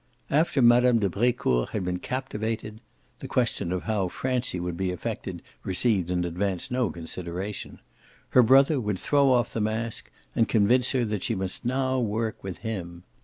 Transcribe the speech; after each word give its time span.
After 0.31 0.63
Mme. 0.63 0.97
de 0.97 1.09
Brecourt 1.11 1.69
had 1.73 1.85
been 1.85 1.99
captivated 1.99 2.81
the 3.19 3.27
question 3.27 3.71
of 3.71 3.83
how 3.83 4.07
Francie 4.07 4.59
would 4.59 4.75
be 4.75 4.91
affected 4.91 5.43
received 5.63 6.09
in 6.09 6.25
advance 6.25 6.71
no 6.71 6.89
consideration 6.89 7.77
her 8.29 8.41
brother 8.41 8.79
would 8.81 8.97
throw 8.97 9.29
off 9.31 9.53
the 9.53 9.61
mask 9.61 10.09
and 10.35 10.49
convince 10.49 10.89
her 10.93 11.05
that 11.05 11.21
she 11.21 11.35
must 11.35 11.65
now 11.65 11.99
work 11.99 12.43
with 12.43 12.63
him. 12.63 13.03